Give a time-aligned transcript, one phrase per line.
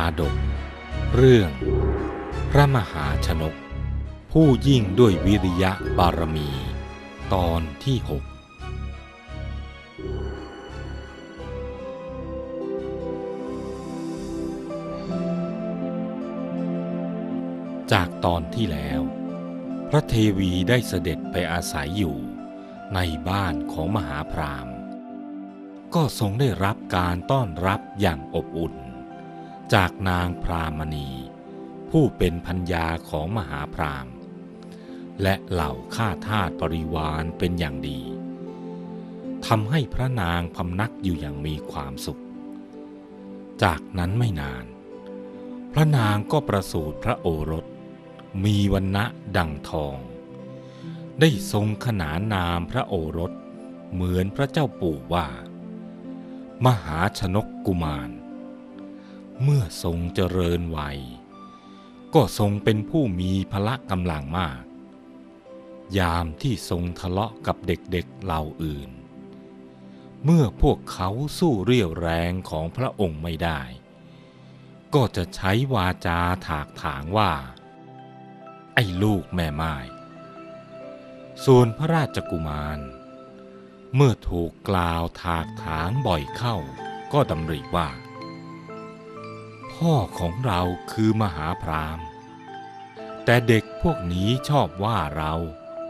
[0.00, 0.34] าดก
[1.14, 1.50] เรื่อง
[2.50, 3.54] พระมหาชนก
[4.32, 6.48] ผู้ยิ่งด้วยวิริยะบารมี
[7.34, 8.24] ตอนที่หก
[17.92, 19.00] จากตอนที่แล้ว
[19.90, 22.16] พระเทวีได้เสด็จไปอาศัยอยู่
[22.94, 24.76] ในบ้านของมหาพรามณ์
[25.94, 28.74] ก็ทรงได้รับการต้อนรับอย่างอบอุ่น
[29.74, 31.08] จากนางพรามณี
[31.90, 34.06] ผู้เป็นพัญญาของมหาพราม
[35.22, 38.00] และเหล่าข้าทาสบริวารเป็นอย่างดี
[39.46, 42.22] ทำให้พระนางพำนักอยู่อย่างมีความสุข
[43.62, 44.64] จากนั้นไม่นาน
[45.72, 47.64] พระนางก็ประสูติพระโอรส
[48.44, 49.04] มีวันณะ
[49.36, 49.96] ดังทอง
[51.20, 53.32] ได้ทรงขนานนามพระโอรส
[53.92, 55.26] เหมือนพระเจ้าปู่ว่า
[56.64, 58.10] มหาชนกกุมาร
[59.44, 61.00] เมื่อทรงเจริญวัย
[62.14, 64.62] ก็ทรงเป็นผู้มีพละกำลังมาก
[65.98, 68.90] ยามที่ทรงทะเลาะกับเด็กๆเหล่าอื่น
[70.24, 73.60] เมื่อพวกเขาสู้เรี่ยวแรงของพระองค์ไม่ได้
[74.94, 77.32] ก็จะใช้วาจาถากถางว่า
[78.74, 79.76] ไอ้ลูกแม่ไม้
[81.44, 82.78] ส่วนพระราชกุมาร
[83.94, 86.56] เมื่อถูกกล่าวถากถางบ่อยเข้า
[87.12, 87.88] ก็ดำริว่า
[89.78, 90.60] พ่อของเรา
[90.92, 91.98] คือมหาพราม
[93.24, 95.34] แต่เด็กพวกนี้ชอบว่าเรา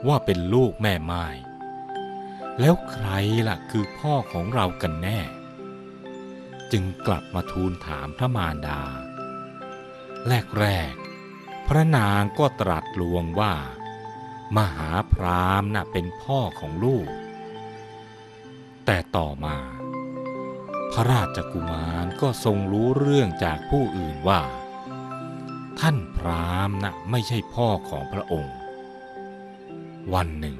[0.09, 1.27] ว่าเป็นลูกแม่ไม้
[2.61, 3.09] แล้วใคร
[3.49, 5.21] ล่ะคือพ่อของเรากันแน่
[6.73, 8.83] จึงกลับมาทูลถามพระมารดา
[10.59, 13.55] แรกๆพระนางก็ตรัสลวงว่า
[14.57, 17.09] มหาพรามน่ะเป็นพ่อของลูก
[18.87, 19.57] แต่ต่อมา
[20.99, 24.41] ระราชกุมารก็ทรงรู้เรื่องจากผู้อื่นว่า
[25.81, 28.55] ท่านพรามน่ะไม่ใช่พ่อของพระองค์
[30.15, 30.57] วันหนึ่ง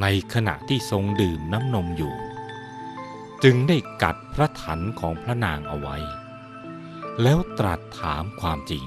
[0.00, 2.14] ในขณะที่ทรงดื่มน้ำนมอยู่
[3.44, 5.96] จึงได้กัดพระถันของพระนางเอาไว้
[7.22, 8.84] แล้วตรัสถามความจริง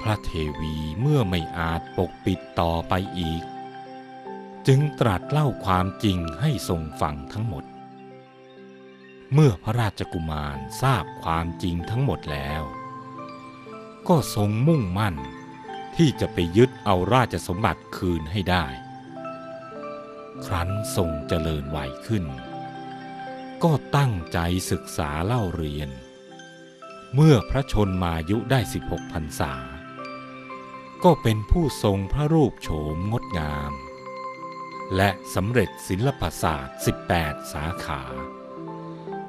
[0.00, 0.30] พระเท
[0.60, 3.42] วีเมื่อไม่อาจปกปิดต่อไปอีก
[4.66, 7.64] จึงตรัสเล่าความจริงให้ทรงฟังทั้งหมด
[9.32, 12.62] เมื่อพระราชกุมารทราบความจริงทั้งหมดแล้ว
[14.08, 15.16] ก็ทรงมุ่งมั่น
[15.96, 18.66] ที่จะไปยึดเอาราชสมบัติคืนให้ได้
[20.46, 22.24] ครั้นทรงเจริญวัยขึ้น
[23.62, 24.38] ก็ตั้งใจ
[24.70, 25.90] ศึกษาเล่าเรียน
[27.14, 29.54] เมื่อพระชนมายุได้ 16พรรษา
[31.04, 33.72] ก็เป็นผู้ทรงพระรูปโฉมงดงาม
[34.96, 36.78] และสำเร็จศิลปศาสตร์
[37.14, 38.02] 18 สาขา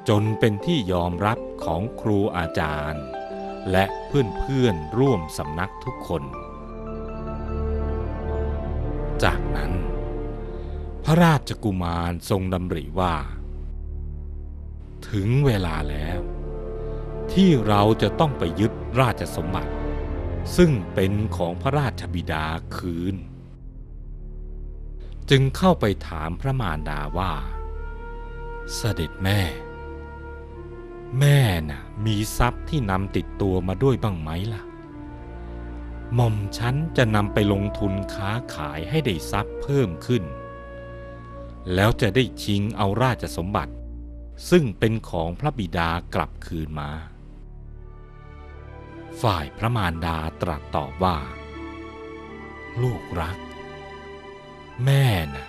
[0.08, 3.04] จนเป็นที่ยอมรับของครูอาจารย์
[3.70, 6.22] และเพื่อนๆร่วมสำนักทุกคน
[9.22, 9.72] จากนั้น
[11.04, 13.14] พระราชกุมารทรงดำริว่า
[15.10, 16.20] ถึงเวลาแล้ว
[17.32, 19.72] ที่เราจะต้องไปยึดราชสมบัติ
[20.56, 22.46] ซึ่งเป็นของพระราชบิดา
[22.76, 23.16] คืน
[25.30, 27.32] จึงเข้าไปถามพระมารดาว่า
[28.74, 29.40] เสด็จแม่
[31.18, 34.62] แม่น่ะมีทรัพย์ที่นำติดตัวมาด้วยบ้างไหมล่ะ
[36.14, 40.24] หม่อมฉันจะนำไปลงทุนค้าขายให้ได้ทรัพย์เพิ่มขึ้น
[41.74, 43.74] แล้วจะได้ชิงเอาราชสมบัติ
[44.50, 46.90] ซึ่งเป็นของพระบิดากลับคืนมา
[49.22, 51.18] ฝ่ายพระมารดาตรัสตอบว่า
[52.82, 53.38] ลูกรัก
[54.84, 55.48] แม่น่ะ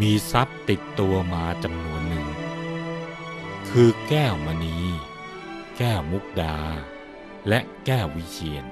[0.00, 2.26] มีทรัพย์ติดตัวมาจำนวนหนึ่ง
[3.80, 4.78] คือแก้วมณี
[5.78, 6.58] แก้วมุกดา
[7.48, 8.66] และแก้ววิเชียน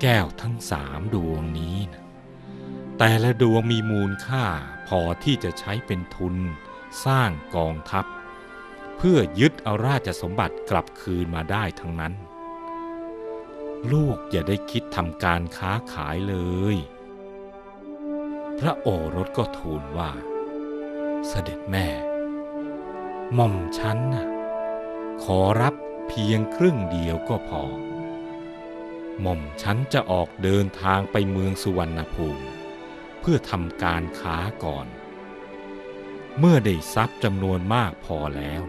[0.00, 2.02] แก้วทั้งสามดวงนี้นะ
[2.98, 4.44] แต่ละดวงมีมูลค่า
[4.88, 6.36] พอที่จะใช้เป็นทุน
[7.04, 8.04] สร้างกองทัพ
[8.96, 12.14] เพื่อยึดเอาราชสมบัติกลับคืนมาได้ทั้งนั้น
[13.92, 16.36] ลูกอย่าได้คิดทำการค้าขายเล
[16.74, 16.76] ย
[18.58, 20.10] พระโอรสก็ทูลว่า
[21.28, 22.11] เสด็จแม่
[23.34, 24.26] หม่อมฉันน่ะ
[25.24, 25.74] ขอรับ
[26.08, 27.62] เพียงครึ่งเดียวก็พอ
[29.20, 32.44] หม่อมฉันจะออกเดินทางไปเมืองสุวรรณภูมิ
[33.20, 34.86] เพื่อทำการค้าก่อน
[36.38, 38.62] เมื่อได้ทรัพย์จำนวนมากพอแล้ว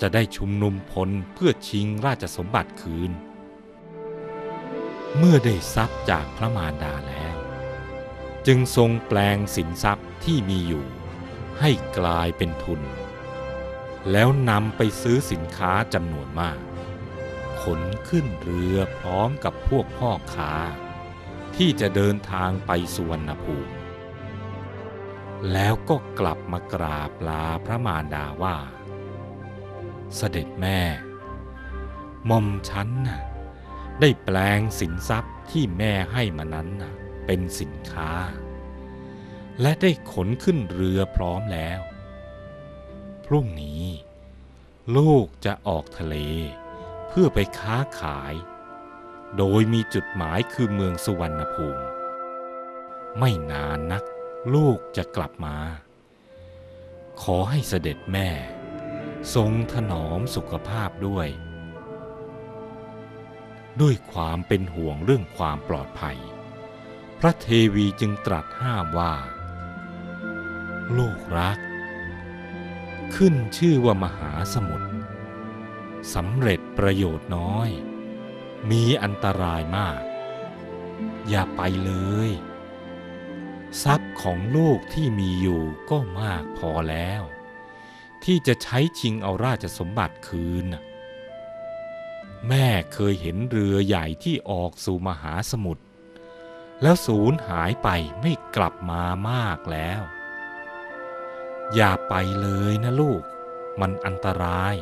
[0.00, 3.10] จะได้ชุมนุมพลเพื่อชิงราชสมบัติคืน
[5.18, 7.36] เมื่อได้ทรัพย์จากพระมารดาแล้ว
[8.46, 10.86] จึงทรงแปลงสินทรัพย์ที่มีอยู่
[11.60, 12.82] ให้กลายเป็นทุน
[14.10, 16.58] แล้วนำไปซื้อสินค้าจำนวนมาก
[17.62, 20.54] ขนขึ้นเรือพร้อมกับพวกพ่อค้า
[21.56, 23.74] ที่จะเดินทางไปสุวรรณภูมิ
[25.52, 28.56] แล้วก็กลับมากราบลาพระมารดาว่า
[30.16, 30.80] เสด็จแม่
[32.26, 33.20] หม่อมฉันน่ะ
[34.00, 36.92] ได้แปลงสินทรัพย์ที่แม่ให้มานั้นน่ะ
[37.26, 38.12] เป็นสินค้า
[39.60, 41.80] และได้ขนขึ้นเรือพร้อมแล้ว
[43.30, 43.84] พรุ่งนี้
[44.96, 46.16] ลูกจะออกทะเล
[47.08, 48.34] เพื่อไปค้าขาย
[49.36, 51.84] โดยมีจุดหมายคือเมืองสุวรรณภูมิ
[53.18, 54.04] ไม่นานนัก
[54.54, 55.56] ลูกจะกลับมา
[57.22, 58.28] ขอให้เสด็จแม่
[59.34, 61.28] ทรงถนอมสุขภาพด้วย
[63.80, 66.18] ด้วยความเป็นห่วงเรื่องความปลอดภัย
[67.20, 69.14] พระเทวีจึงตรัสห้ามว่า
[70.96, 71.58] ลูกรัก
[73.14, 74.88] ขึ้นชื่อว่ามหาสมุทร
[76.14, 77.70] สำเร็จประโยชน์น้อย
[78.70, 80.00] มีอันตรายมาก
[81.28, 81.92] อย่าไปเล
[82.28, 82.30] ย
[83.82, 87.22] ทรัพย์ของลูกที่มีอยู่ก็มากพอแล้ว
[88.24, 90.66] ที่จะใช้ชิงเอาราชสมบัติคืน
[92.48, 95.82] แม่เคยเห็นเรือใหญ่ที่ออกสู่มหาสมุทร
[96.82, 97.88] แล้วสูญหายไป
[98.20, 100.00] ไม่กลับมามากแล้ว
[101.74, 103.22] อย่าไปเลยนะลูก
[103.80, 104.76] มันอันตราย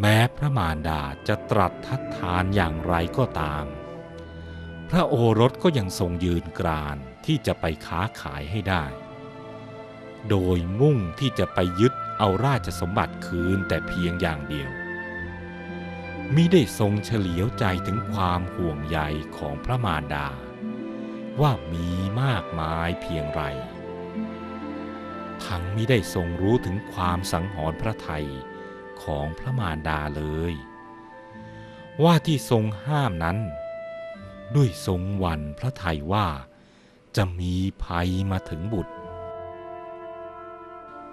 [0.00, 3.64] แม้พระมารดาจะตรัสทัดทานอย่างไรก็ตาม
[4.88, 6.96] พระโอรสก็ยังทรงยืนกราน
[7.26, 8.84] ที่จะไปค้าขายให้ได้
[10.28, 14.70] โดยมุ่งที่จะไปยึดเอาราชสมบัติคืนแต่เพียงอย่างเดียว
[16.34, 18.98] มิได้ทรงเฉลียวใจถึงความห่วงใย
[19.36, 20.28] ของพระมารดา
[21.40, 21.88] ว่ามี
[22.22, 23.42] มากมายเพียงไร
[25.46, 28.26] ทั้งมิได้ทรงรู้ถึงความสังหรณ์พระไทย
[29.02, 30.22] ของพระมารดาเล
[30.52, 30.54] ย
[32.04, 33.38] ว่าที่ทรงห้ามนั้น
[34.54, 36.28] ด้วยทรงวันพระไทยว่า
[37.16, 37.54] จะมี
[37.84, 38.94] ภัยมาถึงบุตร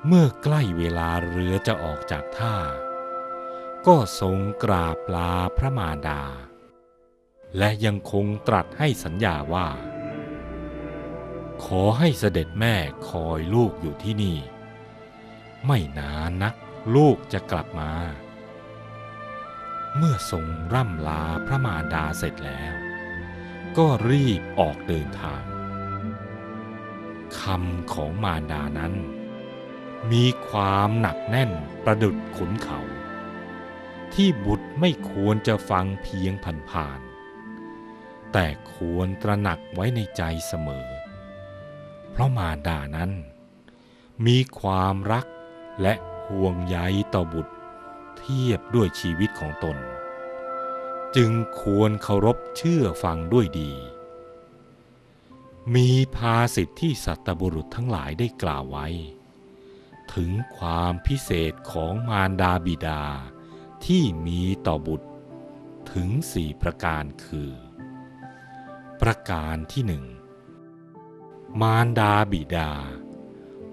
[0.05, 2.55] เมื่อใกล้เวลาเรือจะออกจากท่า
[3.87, 6.21] ก็ทรงกราบลาพระมารดา
[7.57, 9.67] และยังคงตรัสให้สัญญาว่า
[11.65, 12.75] ขอให้เสด็จแม่
[13.09, 14.37] คอยลูกอยู่ที่นี่
[15.65, 16.55] ไม่นานนัก
[16.95, 17.91] ลูกจะกลับมา
[19.95, 22.73] เมื่อทรงร่ำลาพระมารดาเสร็จแล้ว
[23.77, 25.43] ก็รีบออกเดินทาง
[27.39, 28.93] คำของมารดานั้น
[30.11, 31.51] มีความหนักแน่น
[31.83, 32.79] ประดุดขุนเขา
[34.13, 36.33] ที่บุตรไม่ควรจะฟังเพียง
[36.71, 40.87] ผ่านๆแต่ควรตระหนักไว้ในใจเสมอ
[42.19, 43.11] ราะมารดานั้น
[44.25, 45.25] มีความรัก
[45.81, 45.93] และ
[46.27, 46.77] ห่วงใย
[47.13, 47.53] ต่อบุตร
[48.17, 49.77] เทียบด้วยชีวิตของตน
[51.15, 51.31] จึง
[51.61, 53.71] ควรเคารพเชื่อฟังด้วยดี
[55.75, 58.87] มีภาสิทธิที่สัตบุรุษทั้งหลายได้กล่าวไว้
[60.15, 63.03] ถึงความพิเศษของมารดาบิดา
[63.85, 65.09] ที่มีต่อบุตร
[65.93, 67.51] ถึงสี่ประการคือ
[69.01, 70.05] ประการที่หนึ่ง
[71.61, 72.71] มารดาบิดา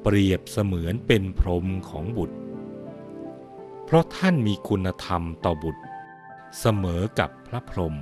[0.02, 2.38] เปรียบเสมือนเป็นพรหมของบุตร
[3.85, 5.85] เพราะท่านมีคุณธรรมต่อบุตร
[6.59, 7.97] เสมอกับพระพรหม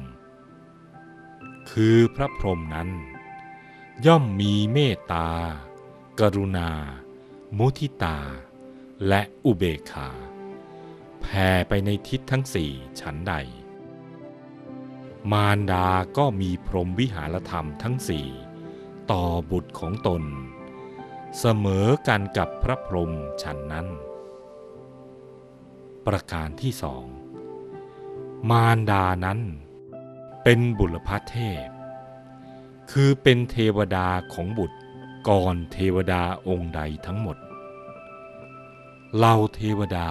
[1.70, 2.90] คือพระพรหมนั้น
[4.06, 5.28] ย่อมมีเมตตา
[6.20, 6.70] กรุณา
[7.58, 8.18] มุทิตา
[9.08, 10.10] และอุเบกขา
[11.20, 13.34] แผ่ไปในทิศทั้งสี่ฉันใด
[15.32, 15.88] มารดา
[16.18, 18.28] ก็มีพรหมวิหารธรรมทั้งสี่
[19.12, 20.22] ต่อบุตรของตน
[21.38, 23.88] เสมอกันกับพระพรหมฉันนั้น
[26.06, 27.06] ประการที่สอง
[28.50, 29.40] มารดานั้น
[30.42, 31.68] เป็นบุรพเทพ
[32.90, 34.78] คือเป็นเทวดาของบุตร
[35.28, 37.36] ก่อนเทวดาองค์ใดทั้งหมด
[39.16, 40.08] เหล่าเทวดา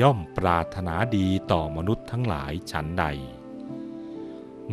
[0.00, 3.04] ย่อมปรารถนาดีต่อมนุษย์ทั้งหลายฉันใด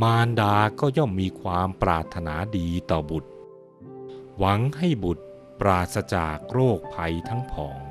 [0.01, 3.31] มารดาก็ย่อมมีความปรารถนาดีต่อบุตร
[4.39, 5.25] หวังให้บุตร
[5.59, 7.81] ปราศจากโรคภัยทั้งผอง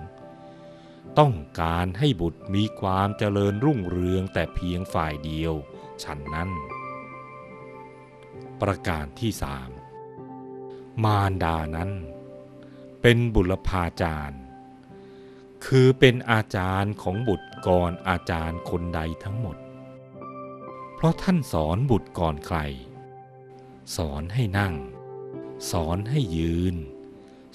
[1.18, 5.54] ต้องการให้บุตรมีความเจริญรุ่งเรืองแต่เพียงฝ่ายเดียว
[6.02, 6.50] ฉันนั้น
[8.60, 9.70] ประการที่สาม
[11.04, 11.90] มารดานั้น
[13.02, 14.42] เป็นบุรพาจารย์
[15.66, 19.56] คือเป็นอาจารย์ของบุตรก่อนอาจารย์คนใดทั้งหมด
[20.94, 22.58] เพราะท่านสอนบุตรก่อนใคร
[23.96, 24.74] สอนให้นั่ง
[25.70, 26.76] สอนให้ยืน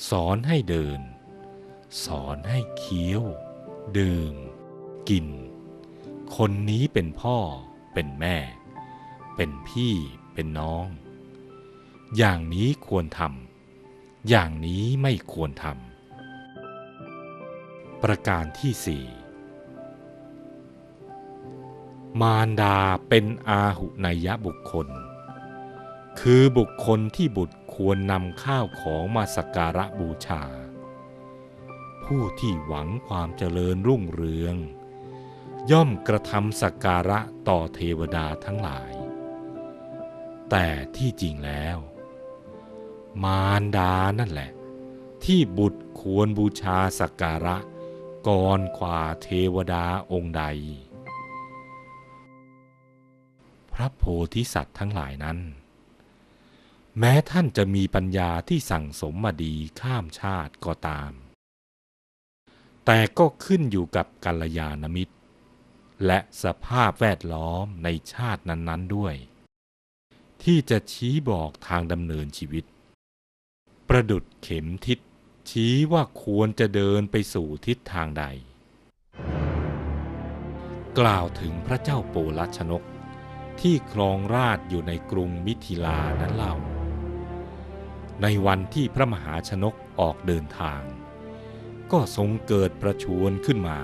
[0.09, 1.01] สอนให้เดิน
[2.05, 3.23] สอนให้เคี้ยว
[3.97, 4.35] ดื่ม
[5.09, 5.27] กิน
[6.35, 7.37] คนนี้เป็นพ่อ
[7.93, 8.37] เป็นแม่
[9.35, 9.93] เป็นพี่
[10.33, 10.87] เป็นน้อง
[12.17, 19.05] อย่างนี้ควรทำอย่างนี้ไม่ควรทำประการที่สี่
[22.21, 22.77] มารดา
[23.09, 24.87] เป็นอาหุนยบุคคล
[26.19, 30.43] คือบุคคลที่บุตรควรนำข้าวของมาสักการะบูชา
[32.03, 34.55] ผู้ที่หวังความเจริญรุ่งเรือง
[35.71, 38.91] ย่อมกระทำสักการะต่อเทวดาทั้งหลาย
[40.49, 41.77] แต่ที่จริงแล้ว
[43.23, 44.51] มารดานั่นแหละ
[45.23, 47.57] ที่บุตรควรบูชาสักการะ
[48.27, 50.43] ก่อนกว่าเทวดาองค์ใด
[53.73, 54.03] พระโพ
[54.33, 55.37] ธิสัตว์ทั้งหลายนั้น
[56.99, 61.11] แม้ท่านจะมีปัญญาที่สั่งสมมาดีข้ามชาติก็ตาม
[62.85, 65.15] แต่ก็ขึ้นอยู่กับกัลยาณมิตร
[66.05, 69.15] และสภาพแวดล้อมในชาตินั้น ๆด้วย
[70.43, 72.65] ที่จะชี้บอกทางดำเนินชีวิต
[73.89, 74.99] ประดุดเข็มทิศ
[75.49, 78.25] ชี้ว่าควรจะเดินไปสู่ทิศทางใด
[80.99, 82.83] กล่าวถึงพระเจ้าโปลัชนก
[83.61, 86.55] ที่ครองราชอยู่ในกรุงมิถิลานั้นเล่า
[88.21, 90.81] ในวันที่พระมหาชนกออกเดินทาง
[91.91, 93.79] ก็ทรงเกิดประชวนขึ้นมา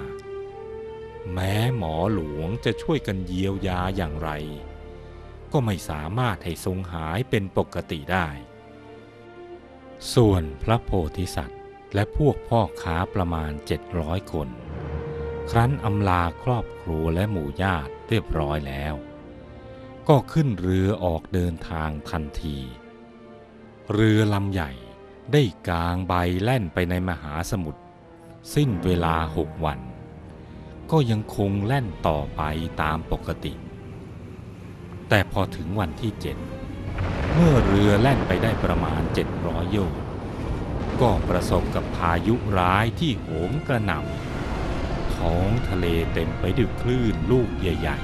[1.33, 4.29] แม้หมอหลวงจะช่วยกันเยียวยาอย่างไร
[5.51, 8.27] ก็ไม่สามารถให้ทรงหายเป็นปกติได้
[10.13, 11.61] ส่วนพระโพธิสัตว์
[11.93, 14.49] และพวกพ่อค้าประมาณเจ็ดร้อยคน
[15.51, 18.95] ครั้นอำลาครอบครัวและหมู่ญาติเรียบร้อยแล้ว
[20.09, 22.57] ก็ขึ้นเรือออกเดินทางทันที
[23.95, 24.71] เรือลำใหญ่
[25.33, 27.81] ได้กางใบแล่นไปในมหาสมุทร
[28.53, 29.79] สิ้นเวลาหกวัน
[30.91, 32.41] ก็ยังคงแล่นต่อไป
[32.81, 33.53] ตามปกติ
[35.09, 36.37] แต่พอถึงวันที่เจ็ด
[37.33, 39.01] เมื่อเรือแล่นไปได้ประมาณ
[39.37, 40.01] 700 โยชน์
[41.01, 47.97] ก็ประสบกับพายุร้ายที่โหมกระหน่ำท้องทะเลเต็มไปด้วยคลื่นลูกใหญ่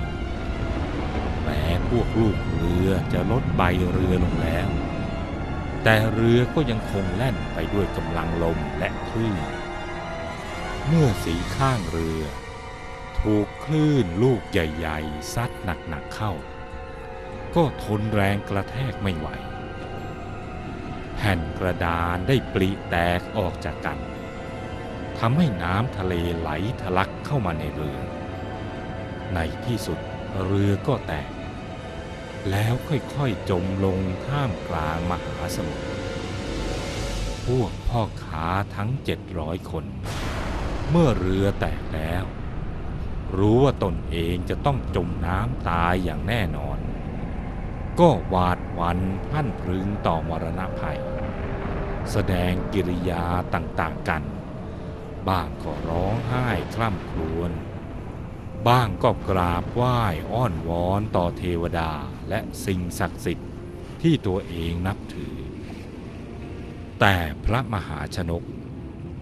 [0.70, 3.62] ๆแม้พวกลูกเรือจะลดใบ
[3.92, 4.70] เรือลงแล้ว
[5.88, 9.38] แต่เรือก็ยังคงแล่นไปด้วยกำลังลมและคลื่น
[10.88, 12.22] เมื่อสีข้างเรือ
[13.20, 15.52] ถูกคลื่นลูกใหญ่ๆ ซัด
[15.90, 16.34] หนักๆเข้า
[17.56, 19.28] ก็ทนแรงกระแทกไม่ไหว
[21.16, 23.98] แผ่นกระดานได้ปริแตกออกจากกัน
[25.20, 26.50] ทำให้น้ำทะเลไหล
[26.82, 28.00] ทะลักเข้ามาในเรือ
[29.34, 30.00] ในที่สุด
[30.44, 31.35] เรือก็แตก
[32.52, 35.86] แล้วค่อยๆจมลงท่ามกลางมหาสมุทร
[37.46, 39.86] พวกพ่อค้าทั้งเจ็ดร้อยคน
[40.90, 42.24] เมื่อเรือแตกแล้ว
[43.38, 46.80] รู้ว่าตนเองจะต้องจมน้ำตายอย่างแน่นอน
[48.00, 49.00] ก็หวาดวัน
[49.30, 51.00] พันพรึงต่อมรณะภัย
[52.12, 54.24] แสดงกิริยาต่างๆกัน
[55.28, 57.52] บ้างก็ร้องไห้คล่ำครวญ
[58.68, 61.92] บ้างก็กราบไหว้อ้อนวอนต่อเทวดา
[62.30, 63.50] และสิ่งศักดิ์สิทธิ์
[64.02, 65.36] ที่ตัวเองนับถือ
[67.00, 67.16] แต่
[67.46, 68.44] พระมหาชนก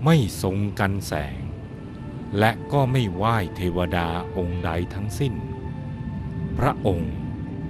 [0.05, 1.41] ไม่ทรงกันแสง
[2.39, 5.33] และก็ไม่ไหว้เทวดาองค์ใดทั้งสิ้น
[6.57, 7.13] พระองค์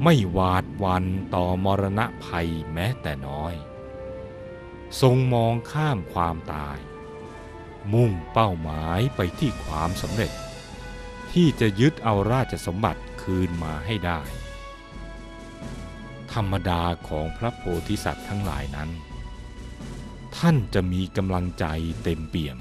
[0.04, 3.54] ไม่หวาดวันต่อมรณะภัยแม้แต่น้อย
[5.02, 6.78] ทรงมองข้ามความตาย
[7.94, 10.32] มุ่งเป้าหมายไปที่ความสำเร็จ
[11.34, 14.22] ที่จะยึดเอาราชสมบัติคืนมาให้ได้
[16.34, 18.90] ธรรมดาของพระโพธิสัตว์ทั้งหลายนั้น
[20.38, 21.66] ท่านจะมีกำลังใจ
[22.04, 22.58] เต็มเปี่ยม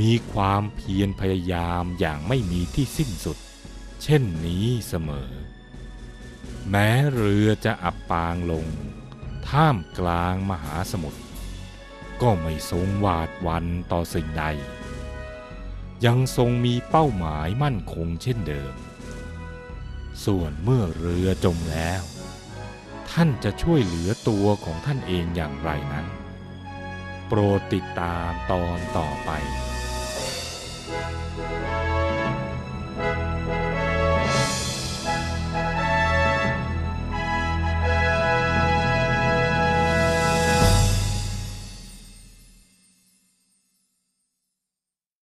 [0.00, 3.38] มีความเพียรพยายามอย่างไม่มีที่สิ้นสุด
[4.02, 5.30] เช่นนี้เสมอ
[6.70, 8.66] แม้เรือจะอับปางลง
[9.48, 11.20] ท่ามกลางมหาสมุทร
[12.22, 14.44] ก็ไม่ทรงหวาดวันต่อสิ่งใด
[16.04, 18.74] ยังทรงมีเป้าหมายมั่นคงเช่นเดิม
[20.24, 22.02] ส่วนเมื่อเรือจมแล้ว
[23.12, 26.06] ท่านจะช่วยเหลือตัวของท่านเองอย่างไรนั้น
[27.28, 29.30] โปรดติดตามตอนต่อไป